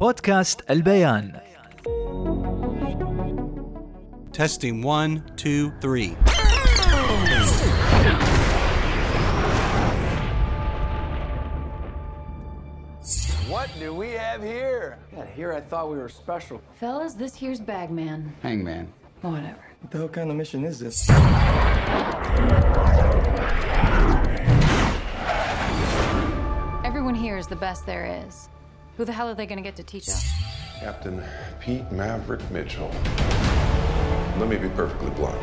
بودكاست 0.00 0.70
البيان 0.70 1.32
Testing 4.32 4.82
one, 4.82 5.22
two, 5.36 5.70
three. 5.80 6.16
What 13.48 13.70
do 13.78 13.94
we 13.94 14.10
have 14.10 14.42
here? 14.42 14.98
Yeah, 15.16 15.26
here 15.26 15.52
I 15.52 15.60
thought 15.60 15.90
we 15.90 15.98
were 15.98 16.08
special. 16.08 16.60
Fellas, 16.80 17.14
this 17.14 17.34
here's 17.36 17.60
Bagman. 17.60 18.34
Hangman. 18.42 18.92
Whatever. 19.20 19.64
What 19.80 19.90
the 19.92 19.98
hell 19.98 20.08
kind 20.08 20.30
of 20.30 20.36
mission 20.36 20.64
is 20.64 20.80
this? 20.80 21.08
Everyone 26.84 27.14
here 27.14 27.36
is 27.36 27.46
the 27.46 27.56
best 27.56 27.86
there 27.86 28.22
is. 28.26 28.48
Who 28.99 29.05
the 29.05 29.13
hell 29.13 29.29
are 29.29 29.33
they 29.33 29.45
gonna 29.45 29.61
get 29.61 29.77
to 29.77 29.83
teach 29.83 30.09
us? 30.09 30.29
Captain 30.81 31.23
Pete 31.61 31.89
Maverick 31.89 32.43
Mitchell. 32.51 32.91
Let 34.37 34.49
me 34.49 34.57
be 34.57 34.67
perfectly 34.75 35.09
blunt. 35.11 35.41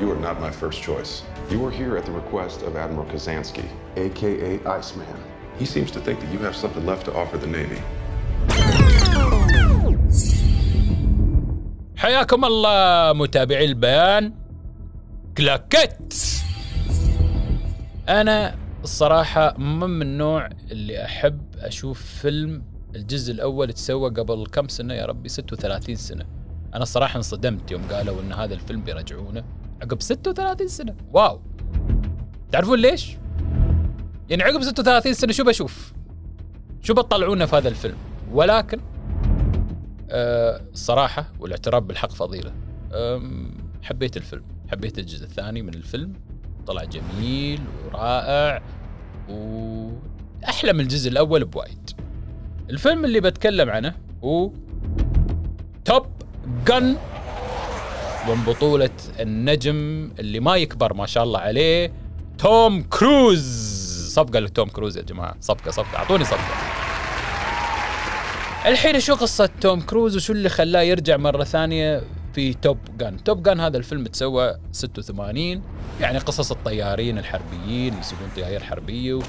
You 0.00 0.12
are 0.12 0.20
not 0.28 0.40
my 0.40 0.52
first 0.52 0.80
choice. 0.82 1.24
You 1.50 1.66
are 1.66 1.72
here 1.72 1.96
at 1.96 2.06
the 2.06 2.12
request 2.12 2.62
of 2.62 2.76
Admiral 2.76 3.06
Kazansky, 3.06 3.66
aka 3.96 4.64
Iceman. 4.64 5.18
He 5.58 5.66
seems 5.66 5.90
to 5.90 6.00
think 6.00 6.20
that 6.20 6.30
you 6.32 6.38
have 6.46 6.54
something 6.54 6.86
left 6.86 7.06
to 7.06 7.12
offer 7.16 7.36
the 7.38 7.48
Navy. 7.48 7.82
حياكم 11.96 12.44
الله 12.44 13.12
متابعي 13.12 13.64
البيان 13.64 14.32
كلاكيت 15.38 16.14
أنا 18.08 18.54
الصراحة 18.84 19.54
مو 19.58 19.86
من 19.86 20.02
النوع 20.02 20.48
اللي 20.70 21.04
احب 21.04 21.40
أشوف 21.58 22.02
فيلم 22.04 22.75
الجزء 22.96 23.32
الأول 23.32 23.72
تسوى 23.72 24.10
قبل 24.10 24.46
كم 24.46 24.68
سنة 24.68 24.94
يا 24.94 25.06
ربي؟ 25.06 25.28
36 25.28 25.94
سنة. 25.96 26.26
أنا 26.74 26.82
الصراحة 26.82 27.16
انصدمت 27.16 27.70
يوم 27.70 27.82
قالوا 27.90 28.20
إن 28.20 28.32
هذا 28.32 28.54
الفيلم 28.54 28.80
بيرجعونه 28.80 29.44
عقب 29.82 30.02
36 30.02 30.68
سنة. 30.68 30.96
واو! 31.12 31.40
تعرفون 32.52 32.78
ليش؟ 32.78 33.16
يعني 34.30 34.42
عقب 34.42 34.62
36 34.62 35.14
سنة 35.14 35.32
شو 35.32 35.44
بشوف؟ 35.44 35.92
شو 36.82 36.94
بتطلعونا 36.94 37.46
في 37.46 37.56
هذا 37.56 37.68
الفيلم؟ 37.68 37.96
ولكن 38.32 38.80
أه 40.10 40.62
الصراحة 40.72 41.32
والاعتراف 41.40 41.82
بالحق 41.82 42.10
فضيلة. 42.12 42.52
أم، 42.92 43.54
حبيت 43.82 44.16
الفيلم. 44.16 44.42
حبيت 44.68 44.98
الجزء 44.98 45.24
الثاني 45.24 45.62
من 45.62 45.74
الفيلم. 45.74 46.12
طلع 46.66 46.84
جميل 46.84 47.60
ورائع 47.86 48.62
وأحلى 49.28 50.72
من 50.72 50.80
الجزء 50.80 51.10
الأول 51.10 51.44
بوايد. 51.44 51.90
الفيلم 52.70 53.04
اللي 53.04 53.20
بتكلم 53.20 53.70
عنه 53.70 53.94
هو 54.24 54.50
توب 55.84 56.06
جن 56.68 56.96
من 58.28 58.42
بطولة 58.46 58.90
النجم 59.20 60.10
اللي 60.18 60.40
ما 60.40 60.56
يكبر 60.56 60.94
ما 60.94 61.06
شاء 61.06 61.24
الله 61.24 61.38
عليه 61.40 61.92
توم 62.38 62.82
كروز. 62.82 63.76
صفقة 64.14 64.38
لتوم 64.40 64.68
كروز 64.68 64.96
يا 64.96 65.02
جماعة. 65.02 65.34
صفقة 65.40 65.70
صفقة. 65.70 65.96
أعطوني 65.98 66.24
صفقة. 66.24 66.54
الحين 68.66 69.00
شو 69.00 69.14
قصة 69.14 69.48
توم 69.60 69.80
كروز 69.80 70.16
وشو 70.16 70.32
اللي 70.32 70.48
خلاه 70.48 70.80
يرجع 70.82 71.16
مرة 71.16 71.44
ثانية 71.44 72.02
في 72.34 72.54
توب 72.54 72.78
جان 72.98 73.24
توب 73.24 73.42
جان 73.42 73.60
هذا 73.60 73.76
الفيلم 73.76 74.06
تسوى 74.06 74.54
86 74.72 75.62
يعني 76.00 76.18
قصص 76.18 76.50
الطيارين 76.50 77.18
الحربيين 77.18 77.98
يسوقون 78.00 78.28
طيارين 78.36 78.62
حربية 78.62 79.14
و- 79.14 79.22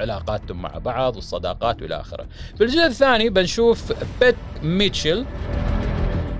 ضرب 0.00 0.08
وعلاقاتهم 0.08 0.62
مع 0.62 0.78
بعض 0.78 1.16
والصداقات 1.16 1.82
والى 1.82 2.00
آخره. 2.00 2.26
في 2.56 2.64
الجزء 2.64 2.86
الثاني 2.86 3.30
بنشوف 3.30 3.92
بيت 4.20 4.36
ميتشل 4.62 5.24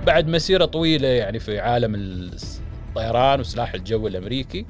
بعد 0.07 0.29
مسيرة 0.29 0.65
طويلة 0.65 1.09
يعني 1.09 1.39
في 1.39 1.59
عالم 1.59 1.95
الطيران 1.95 3.41
وسلاح 3.41 3.75
الجو 3.75 4.07
الأمريكي 4.07 4.67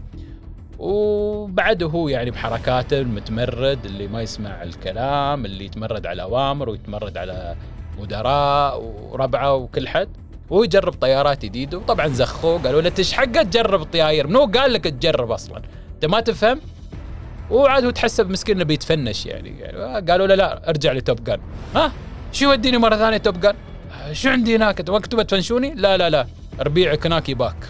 وبعده 0.79 1.87
هو 1.87 2.09
يعني 2.09 2.31
بحركاته 2.31 3.01
المتمرد 3.01 3.85
اللي 3.85 4.09
ما 4.09 4.23
يسمع 4.23 4.63
الكلام 4.63 5.45
اللي 5.45 5.65
يتمرد 5.65 6.07
على 6.07 6.23
أوامر 6.23 6.69
ويتمرد 6.69 7.17
على 7.17 7.57
مدراء 7.99 8.83
وربعة 8.83 9.55
وكل 9.55 9.89
حد. 9.89 10.09
وهو 10.51 10.65
يجرب 10.65 10.93
طيارات 10.93 11.45
جديدة 11.45 11.79
وطبعا 11.79 12.09
زخوه 12.09 12.63
قالوا 12.63 12.81
له 12.83 12.89
تش 12.89 13.13
حقك 13.13 13.35
تجرب 13.35 13.83
الطياير 13.83 14.27
منو 14.27 14.47
قال 14.47 14.73
لك 14.73 14.85
تجرب 14.85 15.31
أصلا؟ 15.31 15.63
أنت 15.95 16.05
ما 16.05 16.21
تفهم؟ 16.21 16.61
وعاد 17.51 17.85
هو 17.85 17.91
تحسب 17.91 18.31
مسكين 18.31 18.57
إنه 18.57 18.65
بيتفنش 18.65 19.27
يعني, 19.27 19.61
يعني 19.61 20.11
قالوا 20.11 20.27
له 20.27 20.35
لا 20.35 20.69
ارجع 20.69 20.93
لتوب 20.93 21.25
جان. 21.25 21.41
ها؟ 21.75 21.93
شو 22.33 22.45
يوديني 22.45 22.79
مرة 22.79 22.97
ثانية 22.97 23.17
توب 23.17 23.41
جان؟ 23.41 23.55
شو 24.13 24.29
عندي 24.29 24.57
هناك؟ 24.57 24.85
وقتوا 24.89 25.23
بتفنشوني 25.23 25.75
لا 25.75 25.97
لا 25.97 26.11
لا. 26.11 26.27
ربيعك 26.61 27.07
هناك 27.07 27.29
يباك. 27.29 27.67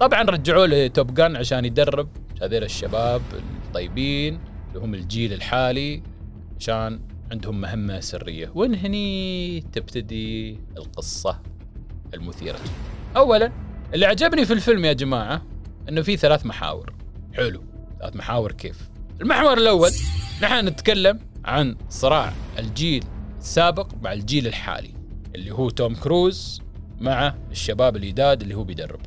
طبعا 0.00 0.22
رجعوه 0.22 0.66
لتوب 0.66 1.14
جان 1.14 1.36
عشان 1.36 1.64
يدرب. 1.64 2.08
هذول 2.42 2.64
الشباب 2.64 3.22
الطيبين 3.66 4.40
اللي 4.68 4.84
هم 4.84 4.94
الجيل 4.94 5.32
الحالي 5.32 6.02
عشان 6.60 7.00
عندهم 7.32 7.60
مهمة 7.60 8.00
سرية. 8.00 8.52
وين 8.54 8.74
هني 8.74 9.60
تبتدي 9.72 10.58
القصة 10.76 11.40
المثيرة؟ 12.14 12.58
أولا 13.16 13.52
اللي 13.94 14.06
عجبني 14.06 14.44
في 14.44 14.52
الفيلم 14.52 14.84
يا 14.84 14.92
جماعة 14.92 15.42
أنه 15.88 16.02
في 16.02 16.16
ثلاث 16.16 16.46
محاور. 16.46 16.92
حلو. 17.34 17.62
ثلاث 18.00 18.16
محاور 18.16 18.52
كيف؟ 18.52 18.91
المحور 19.22 19.58
الأول 19.58 19.90
نحن 20.42 20.68
نتكلم 20.68 21.18
عن 21.44 21.76
صراع 21.88 22.32
الجيل 22.58 23.04
السابق 23.38 23.88
مع 24.02 24.12
الجيل 24.12 24.46
الحالي 24.46 24.94
اللي 25.34 25.50
هو 25.50 25.70
توم 25.70 25.94
كروز 25.94 26.62
مع 27.00 27.34
الشباب 27.50 27.96
الجداد 27.96 28.42
اللي 28.42 28.54
هو 28.54 28.64
بيدربه. 28.64 29.02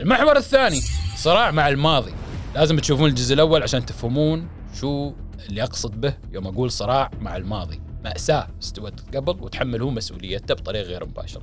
المحور 0.00 0.36
الثاني 0.36 0.80
صراع 1.16 1.50
مع 1.50 1.68
الماضي. 1.68 2.12
لازم 2.54 2.78
تشوفون 2.78 3.08
الجزء 3.08 3.34
الأول 3.34 3.62
عشان 3.62 3.86
تفهمون 3.86 4.48
شو 4.80 5.12
اللي 5.48 5.62
أقصد 5.62 6.00
به 6.00 6.14
يوم 6.32 6.46
أقول 6.46 6.70
صراع 6.70 7.10
مع 7.20 7.36
الماضي. 7.36 7.80
مأساة 8.04 8.48
استوت 8.62 9.16
قبل 9.16 9.44
وتحمل 9.44 9.82
هو 9.82 9.90
مسؤوليته 9.90 10.54
بطريقة 10.54 10.82
غير 10.82 11.06
مباشرة. 11.06 11.42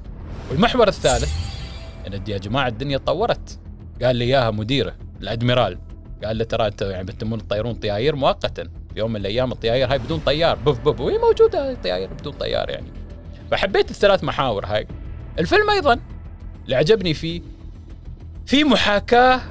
والمحور 0.51 0.87
الثالث 0.87 1.33
إن 2.07 2.13
يا 2.27 2.37
جماعة 2.37 2.67
الدنيا 2.67 2.97
تطورت 2.97 3.59
قال 4.01 4.15
لي 4.15 4.25
إياها 4.25 4.51
مديرة 4.51 4.95
الأدميرال. 5.21 5.86
قال 6.23 6.37
له 6.37 6.43
ترى 6.43 6.67
أنتم 6.67 6.89
يعني 6.89 7.03
بتمون 7.03 7.47
تطيرون 7.47 7.73
طياير 7.73 8.15
مؤقتا. 8.15 8.69
يوم 8.95 9.13
من 9.13 9.19
الأيام 9.19 9.51
الطياير 9.51 9.91
هاي 9.91 9.97
بدون 9.97 10.19
طيار. 10.19 10.55
بف 10.55 10.79
بف 10.79 10.99
وهي 10.99 11.17
موجودة 11.17 11.71
الطياير 11.71 12.13
بدون 12.13 12.33
طيار 12.33 12.69
يعني. 12.69 12.87
فحبيت 13.51 13.91
الثلاث 13.91 14.23
محاور 14.23 14.65
هاي. 14.65 14.87
الفيلم 15.39 15.69
أيضا 15.69 15.99
اللي 16.65 16.75
عجبني 16.75 17.13
فيه 17.13 17.41
في 18.45 18.63
محاكاة 18.63 19.41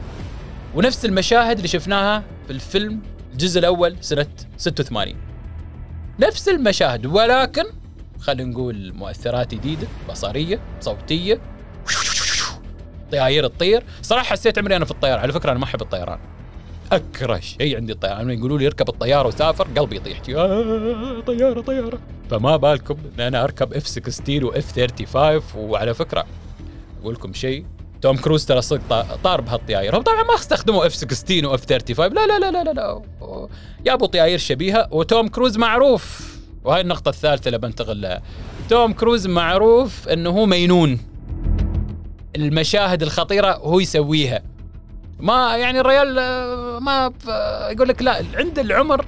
ونفس 0.74 1.04
المشاهد 1.04 1.56
اللي 1.56 1.68
شفناها 1.68 2.24
في 2.46 2.52
الفيلم 2.52 3.00
الجزء 3.32 3.58
الأول 3.58 3.96
سنة 4.00 4.26
86 4.56 5.14
نفس 6.18 6.48
المشاهد 6.48 7.06
ولكن 7.06 7.64
خلينا 8.20 8.50
نقول 8.50 8.92
مؤثرات 8.92 9.54
جديدة 9.54 9.86
بصرية 10.08 10.60
صوتية. 10.80 11.40
طياير 13.12 13.46
تطير. 13.46 13.84
صراحة 14.02 14.24
حسيت 14.24 14.58
عمري 14.58 14.76
أنا 14.76 14.84
في 14.84 14.90
الطيارة. 14.90 15.20
على 15.20 15.32
فكرة 15.32 15.50
أنا 15.50 15.58
ما 15.58 15.64
أحب 15.64 15.82
الطيران. 15.82 16.18
أكره 16.92 17.40
شيء 17.40 17.76
عندي 17.76 17.92
الطيران 17.92 18.22
لما 18.22 18.32
يقولوا 18.32 18.58
لي 18.58 18.66
اركب 18.66 18.88
الطيارة 18.88 19.28
وسافر 19.28 19.66
قلبي 19.78 19.96
يطيح. 19.96 20.20
آه 20.36 21.20
طيارة 21.20 21.60
طيارة. 21.60 21.98
فما 22.30 22.56
بالكم 22.56 22.96
إن 23.14 23.20
أنا 23.20 23.44
أركب 23.44 23.72
F 23.72 23.86
16 23.86 24.44
و 24.44 24.58
F 24.58 24.72
35 24.72 25.42
وعلى 25.56 25.94
فكرة 25.94 26.26
أقول 27.02 27.14
لكم 27.14 27.32
شيء 27.32 27.64
توم 28.02 28.16
كروز 28.16 28.46
ترى 28.46 28.62
صدق 28.62 28.80
طا- 28.90 29.16
طار 29.24 29.40
بهالطياير. 29.40 29.96
هم 29.96 30.02
طبعا 30.02 30.22
ما 30.22 30.34
استخدموا 30.34 30.86
F 30.86 30.94
16 30.94 31.46
و 31.46 31.53
F 31.53 31.60
35 31.66 32.12
لا 32.14 32.26
لا 32.26 32.38
لا 32.50 32.64
لا 32.64 32.72
لا. 32.72 33.02
جابوا 33.84 34.06
طياير 34.06 34.38
شبيهة 34.38 34.88
وتوم 34.90 35.28
كروز 35.28 35.58
معروف. 35.58 36.36
وهاي 36.64 36.80
النقطة 36.80 37.08
الثالثة 37.08 37.48
اللي 37.48 37.58
بنتقل 37.58 38.00
لها. 38.00 38.22
توم 38.68 38.92
كروز 38.92 39.26
معروف 39.26 40.08
إنه 40.08 40.30
هو 40.30 40.46
مينون. 40.46 40.98
المشاهد 42.36 43.02
الخطيرة 43.02 43.54
هو 43.56 43.80
يسويها. 43.80 44.42
ما 45.18 45.56
يعني 45.56 45.80
الريال 45.80 46.18
آه، 46.18 46.78
ما 46.78 47.10
ف- 47.10 47.28
يقول 47.72 47.88
لك 47.88 48.02
لا 48.02 48.24
عند 48.34 48.58
العمر 48.58 49.04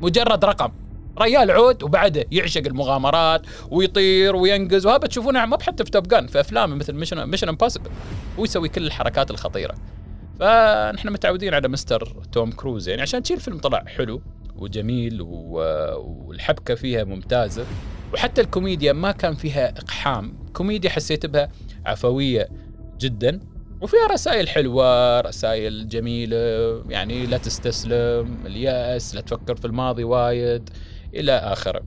مجرد 0.00 0.44
رقم. 0.44 0.72
ريال 1.20 1.50
عود 1.50 1.82
وبعده 1.82 2.24
يعشق 2.32 2.62
المغامرات 2.66 3.42
ويطير 3.70 4.36
وينقز 4.36 4.86
وهذا 4.86 4.98
تشوفونه 5.06 5.46
ما 5.46 5.58
حتى 5.62 5.84
في 5.84 5.90
Top 5.90 6.08
Gun 6.08 6.26
في 6.26 6.40
أفلام 6.40 6.78
مثل 6.78 6.92
Mission 6.92 7.26
Mission 7.26 7.48
Impossible 7.48 7.90
هو 8.38 8.44
يسوي 8.44 8.68
كل 8.68 8.86
الحركات 8.86 9.30
الخطيرة. 9.30 9.74
فنحن 10.40 11.08
متعودين 11.12 11.54
على 11.54 11.68
مستر 11.68 12.16
توم 12.32 12.50
كروز 12.52 12.88
يعني 12.88 13.02
عشان 13.02 13.24
شي 13.24 13.34
الفيلم 13.34 13.58
طلع 13.58 13.84
حلو 13.86 14.22
وجميل 14.56 15.22
و- 15.22 16.24
والحبكة 16.26 16.74
فيها 16.74 17.04
ممتازة 17.04 17.64
وحتى 18.14 18.40
الكوميديا 18.40 18.92
ما 18.92 19.12
كان 19.12 19.34
فيها 19.34 19.68
إقحام. 19.68 20.38
كوميديا 20.52 20.90
حسيت 20.90 21.26
بها 21.26 21.48
عفوية 21.86 22.48
جدا. 23.00 23.40
وفيها 23.80 24.06
رسائل 24.12 24.48
حلوة 24.48 25.20
رسائل 25.20 25.88
جميلة 25.88 26.36
يعني 26.88 27.26
لا 27.26 27.38
تستسلم 27.38 28.36
اليأس 28.46 29.14
لا 29.14 29.20
تفكر 29.20 29.56
في 29.56 29.64
الماضي 29.64 30.04
وايد 30.04 30.70
إلى 31.14 31.32
آخره. 31.32 31.80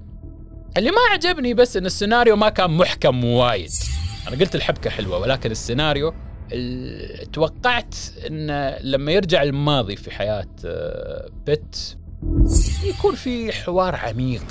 اللي 0.77 0.91
ما 0.91 0.97
عجبني 1.11 1.53
بس 1.53 1.77
إن 1.77 1.85
السيناريو 1.85 2.35
ما 2.35 2.49
كان 2.49 2.71
محكم 2.77 3.23
وايد. 3.25 3.69
أنا 4.27 4.37
قلت 4.39 4.55
الحبكة 4.55 4.89
حلوة 4.89 5.17
ولكن 5.19 5.51
السيناريو 5.51 6.13
ال- 6.51 7.31
توقعت 7.31 7.95
إن 8.27 8.75
لما 8.81 9.11
يرجع 9.11 9.43
الماضي 9.43 9.95
في 9.95 10.11
حياة 10.11 10.47
آه، 10.65 11.29
بيت 11.45 11.75
يكون 12.83 13.15
في 13.15 13.51
حوار 13.51 13.95
عميق. 13.95 14.43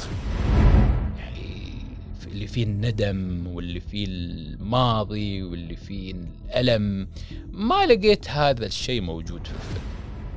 اللي 2.32 2.46
فيه 2.46 2.64
الندم 2.64 3.46
واللي 3.46 3.80
فيه 3.80 4.06
الماضي 4.08 5.42
واللي 5.42 5.76
فيه 5.76 6.14
الألم. 6.44 7.08
ما 7.52 7.86
لقيت 7.86 8.30
هذا 8.30 8.66
الشيء 8.66 9.00
موجود 9.00 9.46
في 9.46 9.52
الفيلم. 9.52 9.84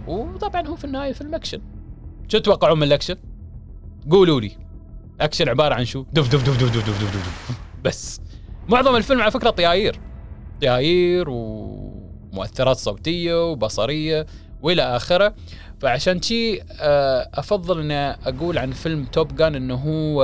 وطبعا 0.08 0.68
هو 0.68 0.76
في 0.76 0.86
النهاية 0.86 1.14
فيلم 1.14 1.36
أكشن. 1.36 1.62
شو 2.28 2.38
تتوقعون 2.38 2.78
من 2.78 2.84
الأكشن؟ 2.84 3.16
قولوا 4.10 4.42
لي. 4.42 4.52
أكشن 5.22 5.50
عبارة 5.50 5.76
عن 5.76 5.86
شو؟ 5.86 6.06
دف 6.14 6.28
دف 6.28 6.44
دف 6.46 6.64
دف 6.64 6.76
دف 6.76 6.90
دف 6.90 7.02
دف, 7.02 7.16
دف. 7.16 7.60
بس. 7.84 8.22
معظم 8.70 8.96
الفيلم 8.96 9.22
على 9.22 9.32
فكرة 9.32 9.50
طياير 9.50 10.00
طياير 10.62 11.30
ومؤثرات 11.30 12.78
صوتية 12.78 13.52
وبصرية 13.52 14.26
وإلى 14.62 14.82
آخره. 14.96 15.36
فعشان 15.80 16.22
شي 16.22 16.62
آه، 16.62 17.30
أفضل 17.34 17.80
إني 17.80 18.18
أقول 18.28 18.58
عن 18.58 18.72
فيلم 18.72 19.06
Top 19.06 19.36
Gun 19.36 19.56
إنه 19.56 19.76
هو 19.76 20.24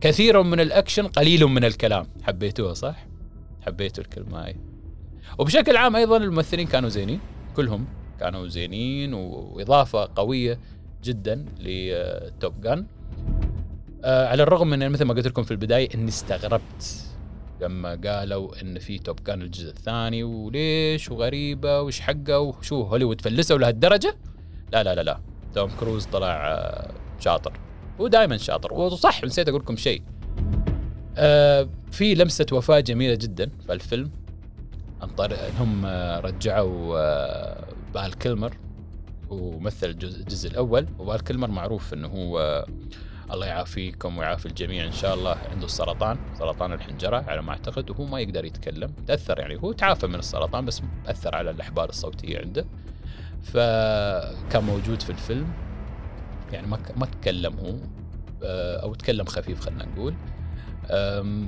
كثير 0.00 0.42
من 0.42 0.60
الأكشن 0.60 1.06
قليل 1.06 1.44
من 1.44 1.64
الكلام. 1.64 2.06
حبيتوها 2.22 2.74
صح؟ 2.74 3.06
حبيتوا 3.66 4.04
الكلمة 4.04 4.44
هاي. 4.44 4.56
وبشكل 5.38 5.76
عام 5.76 5.96
أيضا 5.96 6.16
الممثلين 6.16 6.66
كانوا 6.66 6.88
زينين. 6.88 7.20
كلهم 7.56 7.86
كانوا 8.20 8.48
زينين 8.48 9.14
وإضافة 9.14 10.08
قوية 10.16 10.58
جدا 11.04 11.44
لتوب 11.60 12.60
جان 12.60 12.86
آه 14.04 14.28
على 14.28 14.42
الرغم 14.42 14.70
من 14.70 14.90
مثل 14.90 15.04
ما 15.04 15.14
قلت 15.14 15.26
لكم 15.26 15.42
في 15.42 15.50
البداية 15.50 15.88
إني 15.94 16.08
استغربت 16.08 17.04
لما 17.60 18.00
قالوا 18.04 18.62
إن 18.62 18.78
في 18.78 18.98
توب 18.98 19.20
كان 19.20 19.42
الجزء 19.42 19.68
الثاني 19.68 20.24
وليش 20.24 21.10
وغريبة 21.10 21.80
وش 21.82 22.00
حقه 22.00 22.38
وشو 22.38 22.82
هوليوود 22.82 23.20
فلسوا 23.20 23.58
لهالدرجة؟ 23.58 24.16
لا 24.72 24.82
لا 24.82 24.94
لا 24.94 25.02
لا. 25.02 25.20
توم 25.54 25.70
كروز 25.80 26.04
طلع 26.06 26.48
آه، 26.52 26.90
شاطر. 27.20 27.52
هو 28.00 28.06
دائما 28.08 28.36
شاطر. 28.36 28.74
وصح 28.74 29.24
نسيت 29.24 29.48
أقول 29.48 29.60
لكم 29.60 29.76
شيء. 29.76 30.02
آه 31.16 31.68
في 31.90 32.14
لمسة 32.14 32.46
وفاة 32.52 32.80
جميلة 32.80 33.14
جدا 33.14 33.50
في 33.66 33.72
الفيلم. 33.72 34.10
عن 35.02 35.08
طريق 35.08 35.38
انهم 35.44 35.86
آه، 35.86 36.20
رجعوا 36.20 36.98
آه، 36.98 37.64
بال 37.94 38.14
كيلمر 38.14 38.56
ومثل 39.30 39.86
الجزء, 39.86 40.50
الأول. 40.50 40.86
وبال 40.98 41.24
كيلمر 41.24 41.50
معروف 41.50 41.94
إنه 41.94 42.08
هو 42.08 42.38
آه، 42.38 42.66
الله 43.32 43.46
يعافيكم 43.46 44.18
ويعافي 44.18 44.46
الجميع 44.46 44.84
إن 44.84 44.92
شاء 44.92 45.14
الله 45.14 45.36
عنده 45.52 45.66
السرطان 45.66 46.18
سرطان 46.38 46.72
الحنجرة 46.72 47.24
على 47.28 47.42
ما 47.42 47.50
أعتقد 47.50 47.90
وهو 47.90 48.04
ما 48.04 48.20
يقدر 48.20 48.44
يتكلم. 48.44 48.92
تأثر 49.06 49.38
يعني 49.38 49.56
هو 49.62 49.72
تعافى 49.72 50.06
من 50.06 50.14
السرطان 50.14 50.64
بس 50.64 50.82
اثر 51.06 51.36
على 51.36 51.50
الأحبال 51.50 51.88
الصوتية 51.88 52.38
عنده. 52.38 52.66
فكان 53.42 54.64
موجود 54.64 55.02
في 55.02 55.10
الفيلم. 55.10 55.65
يعني 56.52 56.66
ما 56.66 56.78
ما 56.96 57.06
تكلم 57.06 57.58
هو 57.58 57.74
آه، 58.42 58.76
أو 58.82 58.94
تكلم 58.94 59.24
خفيف 59.24 59.60
خلينا 59.60 59.84
نقول. 59.84 60.14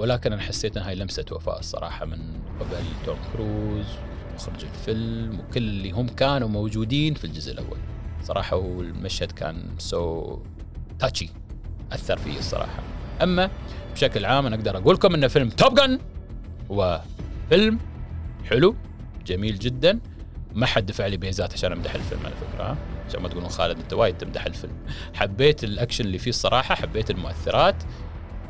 ولكن 0.01 0.33
أنا 0.33 0.43
حسيت 0.43 0.77
إن 0.77 0.83
هاي 0.83 0.95
لمسة 0.95 1.25
وفاء 1.33 1.59
الصراحة 1.59 2.05
من 2.07 2.19
قبل 2.61 2.85
توم 3.07 3.19
كروز 3.33 3.87
مخرج 4.35 4.65
الفيلم 4.65 5.41
وكل 5.41 5.63
اللي 5.63 5.91
هم 5.91 6.07
كانوا 6.07 6.49
موجودين 6.49 7.15
في 7.15 7.25
الجزء 7.25 7.53
الأول. 7.53 7.79
صراحة 8.23 8.57
هو 8.57 8.81
المشهد 8.81 9.33
كان 9.33 9.65
سو 9.79 10.39
تاتشي 10.99 11.31
أثر 11.93 12.17
فيه 12.19 12.39
الصراحة. 12.39 12.83
أما 13.23 13.51
بشكل 13.95 14.25
عام 14.25 14.47
أنا 14.47 14.57
أقدر 14.57 14.77
أقول 14.77 14.95
لكم 14.95 15.15
إن 15.15 15.29
فيلم 15.29 15.49
توب 15.49 15.75
جن 15.75 15.99
هو 16.71 17.03
فيلم 17.49 17.79
حلو 18.45 18.75
جميل 19.27 19.59
جدا. 19.59 20.01
ما 20.55 20.67
حد 20.67 20.87
دفع 20.87 21.07
لي 21.07 21.17
بيزات 21.17 21.53
عشان 21.53 21.73
أمدح 21.73 21.95
الفيلم 21.95 22.21
على 22.27 22.35
فكرة؟ 22.35 22.77
عشان 23.09 23.23
ما 23.23 23.29
تقولون 23.29 23.49
خالد 23.49 23.79
انت 23.79 23.93
وايد 23.93 24.19
تمدح 24.19 24.47
الفيلم. 24.47 24.73
حبيت 25.15 25.65
الأكشن 25.65 26.05
اللي 26.05 26.19
فيه 26.19 26.31
الصراحة 26.31 26.75
حبيت 26.75 27.11
المؤثرات. 27.11 27.83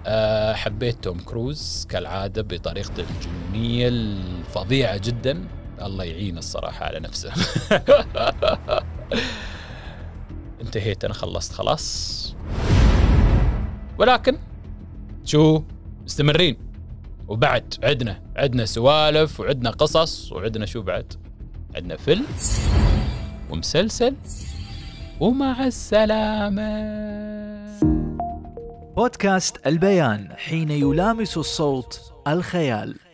أه 0.07 0.55
حبيت 0.55 1.05
توم 1.05 1.21
كروز 1.21 1.87
كالعادة 1.91 2.43
بطريقته 2.43 3.05
الجنونية 3.11 3.89
الفظيعة 3.89 4.97
جدا. 4.97 5.49
الله 5.83 6.05
يعين 6.05 6.39
الصراحة 6.39 6.87
على 6.87 7.01
نفسه. 7.01 7.33
انتهيت 10.61 11.05
أنا 11.05 11.15
خلصت 11.15 11.53
خلاص. 11.53 12.37
ولكن 13.99 14.39
شو؟ 15.25 15.63
مستمرين. 16.05 16.57
وبعد 17.29 17.75
عدنا 17.83 18.23
عدنا 18.37 18.65
سوالف 18.65 19.41
وعدنا 19.41 19.71
قصص 19.71 20.33
وعدنا 20.33 20.67
شو 20.67 20.83
بعد؟ 20.83 21.13
عندنا 21.75 21.97
فيلم. 21.97 22.27
ومسلسل 23.51 24.15
ومع 25.21 25.67
السلامة. 25.67 26.99
بودكاست 28.97 29.67
البيان 29.67 30.29
حين 30.37 30.71
يلامس 30.71 31.37
الصوت 31.37 32.01
الخيال. 32.29 33.08